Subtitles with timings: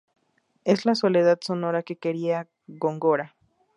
[0.63, 3.35] Es la soledad sonora que quería Góngora.